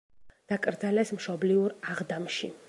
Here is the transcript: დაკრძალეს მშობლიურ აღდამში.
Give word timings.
დაკრძალეს 0.53 1.13
მშობლიურ 1.17 1.77
აღდამში. 1.93 2.53